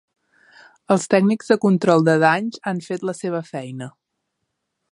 Els 0.95 1.03
tècnics 1.13 1.51
de 1.51 1.57
control 1.65 2.05
de 2.07 2.15
danys 2.23 2.59
han 2.71 2.81
fet 2.87 3.05
la 3.11 3.15
seva 3.19 3.43
feina. 3.51 3.91